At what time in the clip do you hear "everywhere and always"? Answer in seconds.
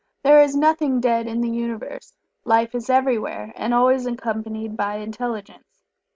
2.89-4.07